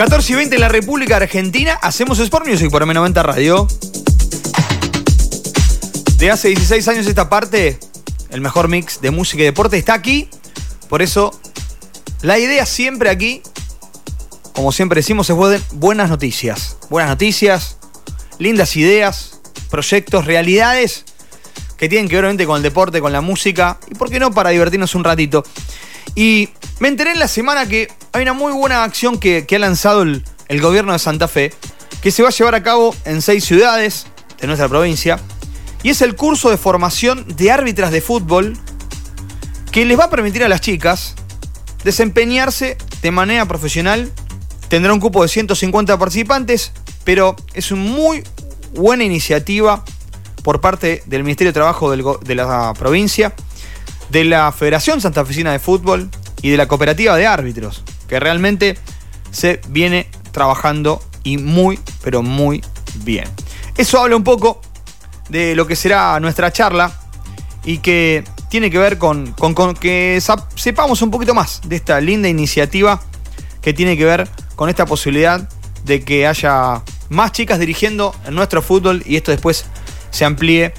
[0.00, 3.68] 14 y 20 en la República Argentina, hacemos Sport Music por M90 Radio.
[6.16, 7.78] De hace 16 años esta parte,
[8.30, 10.30] el mejor mix de música y deporte está aquí.
[10.88, 11.38] Por eso,
[12.22, 13.42] la idea siempre aquí,
[14.54, 15.36] como siempre decimos, es
[15.72, 16.78] buenas noticias.
[16.88, 17.76] Buenas noticias,
[18.38, 19.38] lindas ideas,
[19.68, 21.04] proyectos, realidades
[21.76, 24.32] que tienen que ver obviamente con el deporte, con la música y, ¿por qué no?,
[24.32, 25.44] para divertirnos un ratito.
[26.14, 26.48] Y
[26.78, 30.24] me enteré en la semana que hay una muy buena acción que, ha lanzado el,
[30.60, 31.52] gobierno de Santa Fe,
[32.02, 34.06] que se va a llevar a cabo en seis ciudades
[34.40, 35.20] de nuestra provincia,
[35.82, 38.58] y es el curso de formación de árbitras de fútbol
[39.70, 41.14] que les va a permitir a las chicas
[41.84, 44.10] desempeñarse de manera profesional.
[44.68, 46.72] Tendrá un cupo de 150 participantes,
[47.04, 48.24] pero es una muy
[48.74, 49.84] buena iniciativa
[50.42, 53.34] por parte del Ministerio de Trabajo de la provincia,
[54.10, 56.10] de la Federación Santafesina de Fútbol
[56.42, 58.76] y de la Cooperativa de Árbitros, que realmente
[59.30, 62.62] se viene trabajando y muy, pero muy
[63.04, 63.28] bien.
[63.76, 64.60] Eso habla un poco
[65.28, 66.92] de lo que será nuestra charla
[67.64, 70.20] y que tiene que ver con, con que
[70.56, 73.00] sepamos un poquito más de esta linda iniciativa
[73.62, 75.48] que tiene que ver con esta posibilidad
[75.84, 79.66] de que haya más chicas dirigiendo en nuestro fútbol y esto después
[80.10, 80.72] se amplíe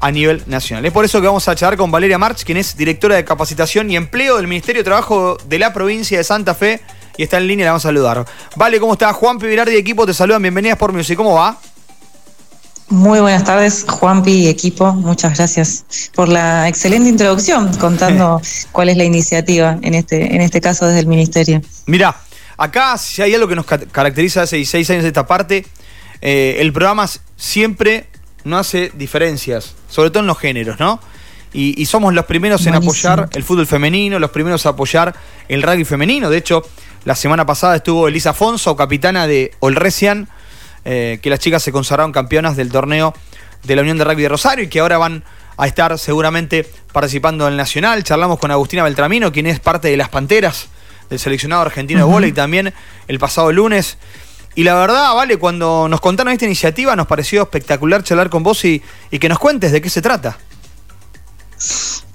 [0.00, 0.84] a nivel nacional.
[0.84, 3.90] Es por eso que vamos a charlar con Valeria March, quien es directora de capacitación
[3.90, 6.80] y empleo del Ministerio de Trabajo de la provincia de Santa Fe
[7.16, 8.26] y está en línea, la vamos a saludar.
[8.56, 9.12] Vale, ¿cómo está?
[9.12, 11.58] Juan Pivirardi y equipo te saludan, bienvenidas por Music, ¿cómo va?
[12.88, 14.92] Muy buenas tardes, Juanpi y equipo.
[14.92, 18.40] Muchas gracias por la excelente introducción, contando
[18.72, 21.60] cuál es la iniciativa, en este, en este caso desde el Ministerio.
[21.86, 22.14] Mira,
[22.56, 25.66] acá si hay algo que nos caracteriza hace 16 años de esta parte,
[26.20, 28.06] eh, el programa siempre
[28.46, 31.00] no hace diferencias, sobre todo en los géneros, ¿no?
[31.52, 35.14] Y, somos los primeros en apoyar el fútbol femenino, los primeros a apoyar
[35.48, 36.28] el rugby femenino.
[36.28, 36.62] De hecho,
[37.04, 40.28] la semana pasada estuvo Elisa Afonso, capitana de Olresian,
[40.84, 43.14] eh, que las chicas se consagraron campeonas del torneo
[43.62, 45.24] de la Unión de Rugby de Rosario y que ahora van
[45.56, 48.04] a estar seguramente participando en el Nacional.
[48.04, 50.68] Charlamos con Agustina Beltramino, quien es parte de las Panteras
[51.08, 52.74] del seleccionado argentino de volei también
[53.08, 53.96] el pasado lunes.
[54.56, 58.64] Y la verdad, vale, cuando nos contaron esta iniciativa nos pareció espectacular charlar con vos
[58.64, 60.38] y, que nos cuentes de qué se trata.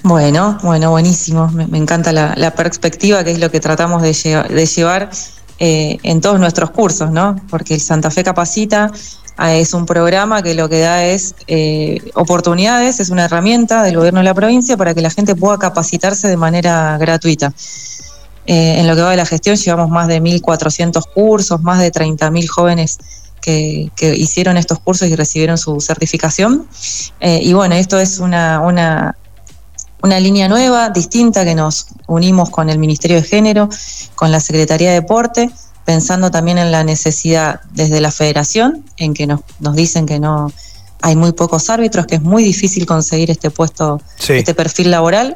[0.01, 1.49] Bueno, bueno, buenísimo.
[1.51, 4.13] Me, encanta la, perspectiva, que es lo que tratamos de,
[4.65, 5.11] llevar
[5.59, 7.39] eh, en todos nuestros cursos, ¿no?
[7.47, 8.91] Porque el Santa Fe Capacita
[9.37, 13.97] ah, es un programa que lo que da es eh, oportunidades, es una herramienta del
[13.97, 17.53] gobierno de la provincia para que la gente pueda capacitarse de manera gratuita.
[18.47, 21.91] Eh, en lo que va de la gestión llevamos más de 1.400 cursos, más de
[21.91, 22.97] 30.000 jóvenes
[23.41, 26.67] que, hicieron estos cursos y recibieron su certificación.
[27.19, 29.15] Eh, y bueno, esto es una, una,
[30.01, 33.69] una, línea nueva, distinta, que nos unimos con el Ministerio de Género,
[34.15, 35.49] con la Secretaría de Deporte,
[35.85, 40.51] pensando también en la necesidad desde la federación, en que nos, nos dicen que no
[41.01, 45.35] hay muy pocos árbitros, que es muy difícil conseguir este puesto, este perfil laboral.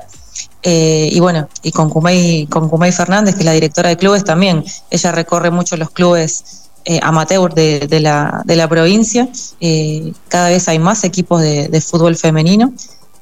[0.68, 4.66] Eh, y bueno, y con Kumei, con Fernández, que es la directora de clubes también,
[4.90, 10.68] ella recorre mucho los clubes eh, amateur de, la, de la provincia, eh, cada vez
[10.68, 12.74] hay más equipos de, fútbol femenino.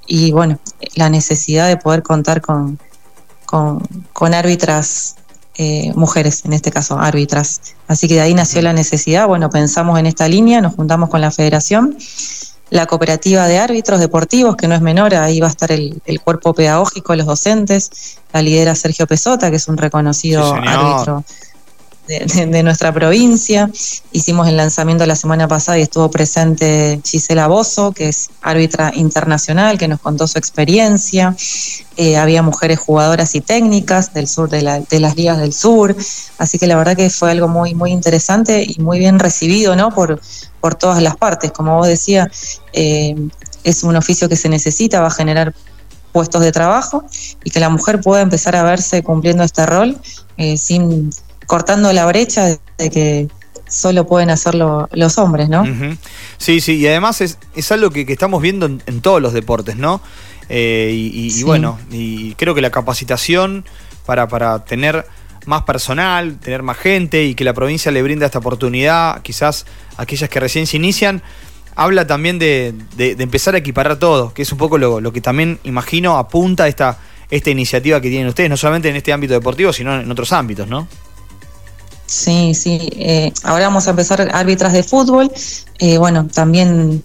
[0.08, 0.58] Y bueno,
[0.96, 2.80] la necesidad de poder contar con,
[3.46, 5.16] con, árbitras
[5.96, 7.76] mujeres, en este caso árbitras.
[7.88, 11.20] Así que de ahí nació la necesidad, bueno, pensamos en esta línea, nos juntamos con
[11.20, 11.98] la federación
[12.74, 16.56] la cooperativa de árbitros deportivos, que no es menor, ahí va a estar el, cuerpo
[16.56, 21.24] pedagógico, los docentes, la lidera Sergio Pesota, que es un reconocido árbitro
[22.08, 23.70] de, nuestra provincia.
[24.12, 29.78] Hicimos el lanzamiento la semana pasada y estuvo presente Gisela Bozo, que es árbitra internacional,
[29.78, 31.36] que nos contó su experiencia.
[31.96, 35.96] Eh, había mujeres jugadoras y técnicas del sur, de, las ligas del sur.
[36.38, 39.94] Así que la verdad que fue algo muy, muy interesante y muy bien recibido, ¿no?
[39.94, 40.22] Por,
[40.60, 41.52] por todas las partes.
[41.52, 43.16] Como vos decías, eh,
[43.64, 45.54] es un oficio que se necesita, va a generar
[46.12, 47.04] puestos de trabajo
[47.44, 49.98] y que la mujer pueda empezar a verse cumpliendo este rol
[50.38, 51.12] eh, sin
[51.48, 53.28] cortando la brecha de que
[53.68, 55.66] solo pueden hacerlo los hombres, ¿no?
[56.38, 60.02] Sí, sí, y además es, algo que, estamos viendo en, todos los deportes, ¿no?
[60.50, 63.66] Eh, y, bueno, y creo que la capacitación
[64.06, 65.06] para, para tener
[65.46, 69.66] más personal, tener más gente y que la provincia le brinda esta oportunidad, quizás
[69.98, 71.22] a aquellas que recién se inician,
[71.76, 76.18] habla también de, empezar a equiparar todo, que es un poco lo, que también imagino
[76.18, 80.10] apunta esta, esta iniciativa que tienen ustedes, no solamente en este ámbito deportivo, sino en
[80.10, 80.88] otros ámbitos, ¿no?
[82.14, 82.78] Sí, sí.
[82.96, 85.32] Eh, ahora vamos a empezar árbitras de fútbol.
[85.80, 87.04] Eh, bueno, también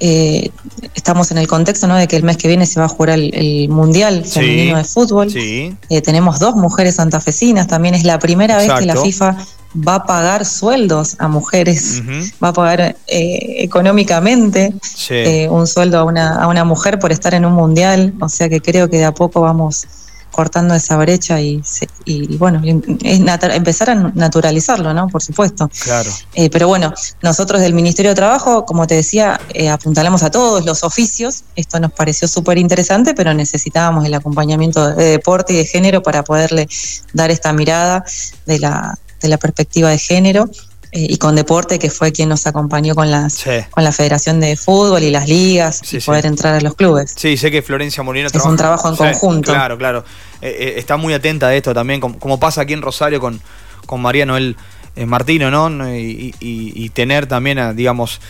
[0.00, 0.50] eh,
[0.94, 1.96] estamos en el contexto ¿no?
[1.96, 5.28] de que el mes que viene se va a jugar el, Mundial Femenino de Fútbol.
[5.34, 9.36] Eh, tenemos dos mujeres santafesinas, también es la primera vez que la FIFA
[9.76, 12.00] va a pagar sueldos a mujeres,
[12.42, 14.72] va a pagar eh, económicamente
[15.10, 18.48] eh, un sueldo a una, a una mujer por estar en un mundial, o sea
[18.48, 19.86] que creo que de a poco vamos
[20.34, 21.62] cortando esa brecha y,
[22.04, 23.20] y, bueno, es
[23.54, 25.08] empezar a naturalizarlo, ¿no?
[25.08, 25.70] Por supuesto.
[25.82, 26.10] Claro.
[26.34, 26.92] Eh, pero bueno,
[27.22, 31.44] nosotros del Ministerio de Trabajo, como te decía, eh, apuntalamos a todos los oficios.
[31.54, 36.24] Esto nos pareció súper interesante, pero necesitábamos el acompañamiento de deporte y de género para
[36.24, 36.68] poderle
[37.12, 38.04] dar esta mirada
[38.46, 40.50] de la, de la perspectiva de género.
[40.94, 44.56] Eh, y con Deporte, que fue quien nos acompañó con, las, con la Federación de
[44.56, 47.12] Fútbol y las ligas y poder entrar a los clubes.
[47.16, 49.52] Sí, sé que Florencia Molina Es un trabajo en conjunto.
[49.52, 50.04] Claro, claro.
[50.40, 53.40] Eh, eh, está muy atenta a esto también, como, pasa aquí en Rosario con,
[53.86, 54.56] con María Noel
[55.04, 55.68] Martino, ¿no?
[55.92, 58.20] Y, tener también, digamos,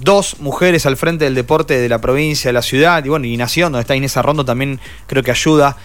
[0.00, 3.36] dos mujeres al frente del deporte de la provincia, de la ciudad, y bueno, y
[3.36, 5.76] Nación, donde está Inés Arrondo, también creo que ayuda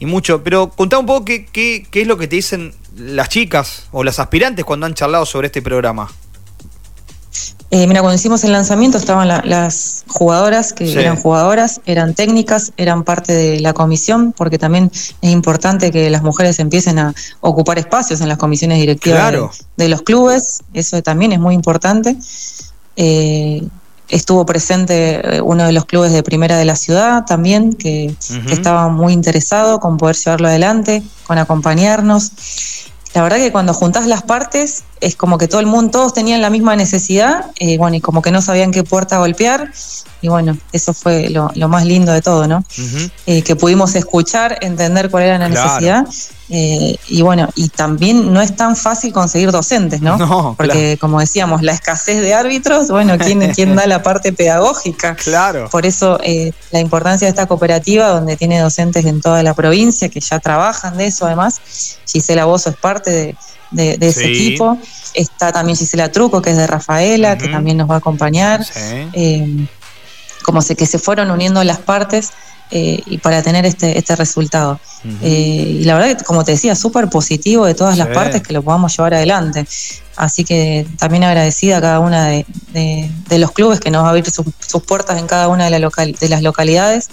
[0.00, 0.42] y mucho.
[0.42, 4.02] Pero contá un poco qué, qué, qué, es lo que te dicen las chicas o
[4.02, 6.10] las aspirantes cuando han charlado sobre este programa.
[7.72, 13.04] Eh, mira, cuando hicimos el lanzamiento estaban las jugadoras, que eran jugadoras, eran técnicas, eran
[13.04, 18.20] parte de la comisión, porque también es importante que las mujeres empiecen a ocupar espacios
[18.22, 19.32] en las comisiones directivas
[19.76, 22.16] de, los clubes, eso también es muy importante.
[22.96, 23.62] Eh,
[24.10, 28.14] Estuvo presente eh, uno de los clubes de primera de la ciudad también, que,
[28.50, 32.32] estaba muy interesado con poder llevarlo adelante, con acompañarnos.
[33.14, 36.42] La verdad que cuando juntás las partes es como que todo el mundo, todos tenían
[36.42, 39.72] la misma necesidad, eh, bueno, y como que no sabían qué puerta golpear,
[40.22, 42.64] y bueno, eso fue lo, más lindo de todo, ¿no?
[43.26, 46.06] Eh, que pudimos escuchar, entender cuál era la necesidad,
[46.48, 50.16] eh, y bueno, y también no es tan fácil conseguir docentes, ¿no?
[50.16, 55.14] no Porque como decíamos, la escasez de árbitros, bueno, ¿quién, quién da la parte pedagógica?
[55.14, 55.68] Claro.
[55.70, 56.18] Por eso
[56.70, 60.96] la importancia de esta cooperativa, donde tiene docentes en toda la provincia que ya trabajan
[60.96, 61.60] de eso, además,
[62.06, 63.36] Gisela Bozo es parte de
[63.70, 64.78] de, ese equipo.
[65.14, 68.64] Está también Gisela Truco, que es de Rafaela, que también nos va a acompañar.
[69.12, 69.66] Eh,
[70.42, 72.30] como sé que se fueron uniendo las partes
[72.70, 74.78] eh, y para tener este, este resultado.
[75.22, 78.52] Eh, y la verdad que, como te decía, súper positivo de todas las partes que
[78.52, 79.66] lo podamos llevar adelante.
[80.16, 84.30] Así que también agradecida a cada una de, los clubes que nos va a abrir
[84.30, 87.08] sus puertas en cada una de, la de las localidades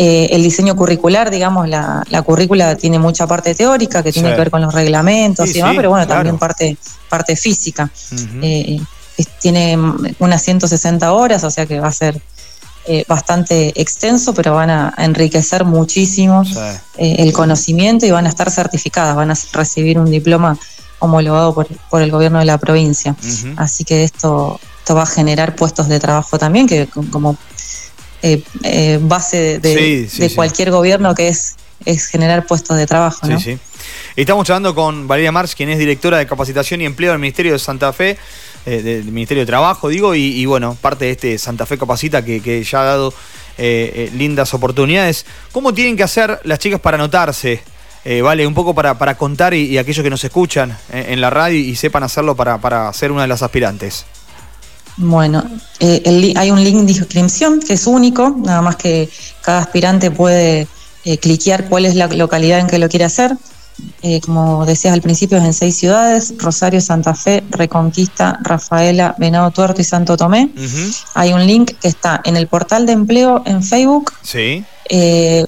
[0.00, 4.36] eh, el diseño curricular, digamos, la, la, currícula tiene mucha parte teórica que tiene que
[4.36, 6.76] ver con los reglamentos y demás, pero bueno, también parte,
[7.08, 7.90] parte física.
[9.40, 9.76] Tiene
[10.20, 12.22] unas 160 horas, o sea que va a ser
[12.88, 16.42] eh, bastante extenso, pero van a enriquecer muchísimo
[16.96, 20.58] el conocimiento y van a estar certificadas, van a recibir un diploma
[20.98, 23.14] homologado por, por el gobierno de la provincia.
[23.56, 27.36] Así que esto, esto va a generar puestos de trabajo también, que como
[28.22, 33.28] eh, eh, base de, cualquier gobierno que es, es generar puestos de trabajo.
[34.16, 37.60] Estamos hablando con Valeria Marx, quien es directora de capacitación y empleo del Ministerio de
[37.60, 38.18] Santa Fe,
[38.68, 42.64] eh, del Ministerio de Trabajo, digo, y, bueno, parte de este Santa Fe Capacita que,
[42.64, 43.14] ya ha dado
[43.58, 45.26] lindas oportunidades.
[45.50, 47.62] ¿Cómo tienen que hacer las chicas para anotarse?
[48.22, 51.76] vale, un poco para, para contar y, aquellos que nos escuchan en, la radio y
[51.76, 54.06] sepan hacerlo para, para ser una de las aspirantes.
[54.98, 55.44] Bueno,
[55.78, 59.08] eh, hay un link de inscripción que es único, nada más que
[59.42, 60.66] cada aspirante puede
[61.04, 63.36] eh, cliquear cuál es la localidad en que lo quiere hacer.
[64.02, 69.50] Eh, como decías al principio, es en seis ciudades, Rosario, Santa Fe, Reconquista, Rafaela, Venado
[69.50, 70.50] Tuerto y Santo Tomé.
[71.14, 74.12] Hay un link que está en el portal de empleo en Facebook.
[74.22, 74.64] Sí.
[74.88, 75.46] en,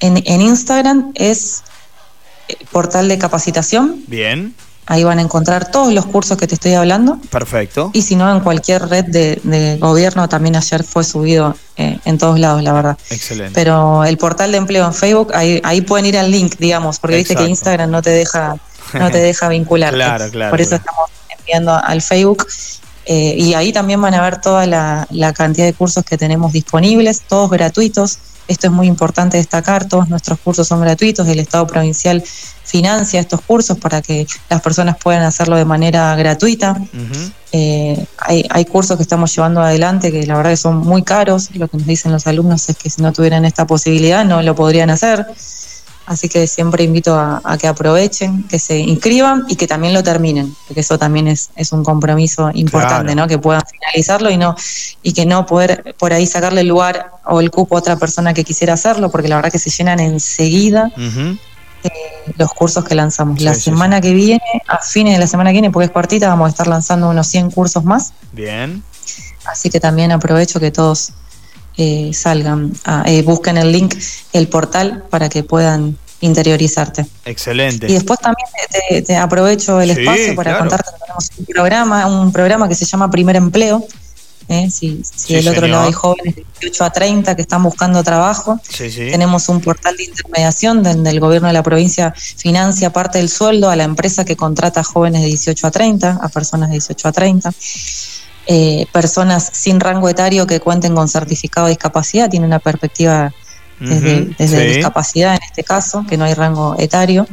[0.00, 1.62] en Instagram es
[2.70, 4.02] portal de capacitación.
[4.06, 4.54] Bien.
[4.90, 7.18] Ahí van a encontrar todos los cursos que te estoy hablando.
[7.30, 7.90] Perfecto.
[7.92, 12.38] Y si no, en cualquier red de, gobierno, también ayer fue subido eh, en todos
[12.38, 12.98] lados, la verdad.
[13.10, 13.52] Excelente.
[13.54, 17.16] Pero el portal de empleo en Facebook, ahí, ahí pueden ir al link, digamos, porque
[17.16, 18.56] viste que Instagram no te deja,
[18.94, 19.92] no te deja vincular.
[19.92, 20.50] claro, claro.
[20.50, 22.46] Por eso estamos enviando al Facebook.
[23.04, 26.54] Eh, y ahí también van a ver toda la, la cantidad de cursos que tenemos
[26.54, 28.18] disponibles, todos gratuitos.
[28.48, 32.24] Esto es muy importante destacar, todos nuestros cursos son gratuitos, el Estado provincial
[32.68, 36.76] financia estos cursos para que las personas puedan hacerlo de manera gratuita.
[37.52, 41.48] Eh, hay, cursos que estamos llevando adelante que la verdad que son muy caros.
[41.54, 44.54] Lo que nos dicen los alumnos es que si no tuvieran esta posibilidad no lo
[44.54, 45.26] podrían hacer.
[46.08, 50.56] Así que siempre invito a, que aprovechen, que se inscriban y que también lo terminen,
[50.66, 53.28] porque eso también es, es un compromiso importante, ¿no?
[53.28, 54.56] Que puedan finalizarlo y no
[55.02, 58.32] y que no poder por ahí sacarle el lugar o el cupo a otra persona
[58.32, 60.90] que quisiera hacerlo, porque la verdad que se llenan enseguida.
[60.96, 61.90] Eh,
[62.36, 63.42] los cursos que lanzamos.
[63.42, 66.46] la semana que viene, a fines de la semana que viene, porque es cuartita, vamos
[66.46, 68.14] a estar lanzando unos 100 cursos más.
[68.32, 68.82] Bien.
[69.44, 71.12] Así que también aprovecho que todos
[71.80, 73.94] eh, salgan, a, eh, busquen el link,
[74.32, 77.06] el portal, para que puedan interiorizarte.
[77.24, 77.86] Excelente.
[77.88, 82.68] Y después también te, aprovecho el espacio para contarte que tenemos un programa, un programa
[82.68, 83.86] que se llama Primer Empleo.
[84.48, 84.68] ¿eh?
[84.72, 88.58] Si, si del otro lado hay jóvenes de 18 a 30 que están buscando trabajo,
[88.76, 93.70] tenemos un portal de intermediación donde el gobierno de la provincia financia parte del sueldo
[93.70, 97.06] a la empresa que contrata a jóvenes de 18 a 30, a personas de 18
[97.06, 97.52] a 30.
[98.50, 103.30] Eh, personas sin rango etario que cuenten con certificado de discapacidad, tiene una perspectiva
[103.78, 107.26] desde, discapacidad en este caso, que no hay rango etario.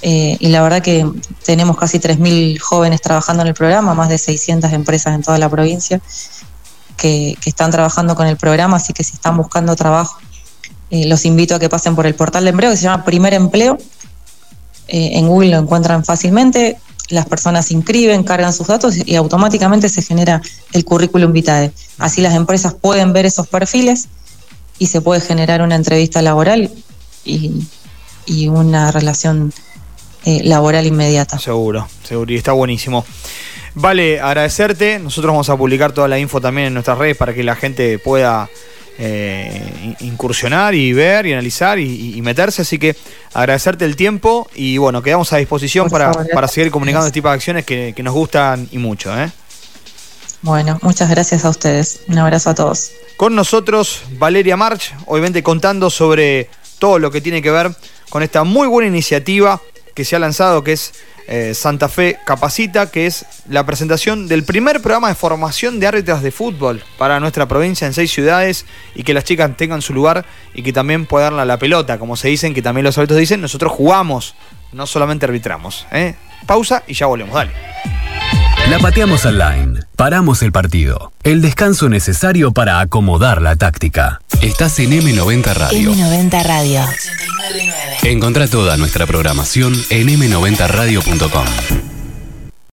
[0.00, 1.06] Eh, y la verdad que
[1.44, 5.48] tenemos casi 3.000 jóvenes trabajando en el programa, más de 600 empresas en toda la
[5.48, 6.00] provincia
[6.96, 10.18] que, están trabajando con el programa, así que si están buscando trabajo,
[10.90, 13.34] eh, los invito a que pasen por el portal de empleo que se llama Primer
[13.34, 13.78] Empleo.
[14.88, 16.78] Eh, en Google lo encuentran fácilmente,
[17.08, 21.72] las personas se inscriben, cargan sus datos y automáticamente se genera el currículum vitae.
[21.98, 24.08] Así las empresas pueden ver esos perfiles
[24.78, 26.70] y se puede generar una entrevista laboral
[27.24, 27.66] y,
[28.48, 29.52] una relación
[30.24, 31.38] eh, laboral inmediata.
[31.38, 33.04] Seguro, seguro, y está buenísimo.
[33.74, 34.98] Vale, agradecerte.
[34.98, 37.98] Nosotros vamos a publicar toda la info también en nuestras redes para que la gente
[37.98, 38.50] pueda
[38.98, 42.62] eh, incursionar y ver y analizar y, meterse.
[42.62, 42.96] Así que
[43.32, 46.12] agradecerte el tiempo y bueno, quedamos a disposición para,
[46.48, 49.16] seguir comunicando este tipo de acciones que, que nos gustan y mucho.
[49.18, 49.30] ¿eh?
[50.42, 52.00] Bueno, muchas gracias a ustedes.
[52.08, 52.92] Un abrazo a todos.
[53.16, 57.74] Con nosotros Valeria March, obviamente contando sobre todo lo que tiene que ver
[58.08, 59.60] con esta muy buena iniciativa
[59.94, 60.92] que se ha lanzado, que es
[61.28, 66.22] eh, Santa Fe Capacita, que es la presentación del primer programa de formación de árbitras
[66.22, 70.24] de fútbol para nuestra provincia en seis ciudades y que las chicas tengan su lugar
[70.54, 73.42] y que también puedan darle la pelota, como se dicen, que también los árbitros dicen,
[73.42, 74.34] nosotros jugamos,
[74.72, 75.86] no solamente arbitramos.
[75.92, 76.14] ¿eh?
[76.46, 77.52] Pausa y ya volvemos, dale.
[78.70, 79.80] La pateamos online.
[79.96, 81.10] Paramos el partido.
[81.22, 84.20] El descanso necesario para acomodar la táctica.
[84.42, 85.94] Estás en M90 Radio.
[85.94, 86.82] M90 Radio.
[88.02, 91.87] Encontrá toda nuestra programación en m90radio.com.